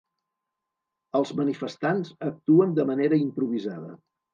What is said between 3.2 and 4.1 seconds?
improvisada.